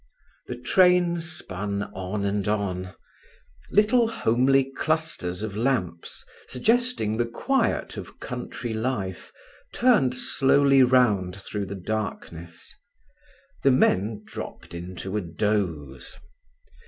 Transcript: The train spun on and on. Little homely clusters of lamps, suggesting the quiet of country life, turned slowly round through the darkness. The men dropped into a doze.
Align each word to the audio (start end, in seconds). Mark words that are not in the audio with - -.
The 0.47 0.55
train 0.57 1.21
spun 1.21 1.83
on 1.93 2.25
and 2.25 2.47
on. 2.47 2.95
Little 3.69 4.07
homely 4.07 4.63
clusters 4.75 5.43
of 5.43 5.55
lamps, 5.55 6.25
suggesting 6.47 7.17
the 7.17 7.27
quiet 7.27 7.97
of 7.97 8.19
country 8.19 8.73
life, 8.73 9.31
turned 9.75 10.15
slowly 10.15 10.81
round 10.81 11.35
through 11.35 11.67
the 11.67 11.75
darkness. 11.75 12.73
The 13.61 13.69
men 13.69 14.23
dropped 14.25 14.73
into 14.73 15.17
a 15.17 15.21
doze. 15.21 16.17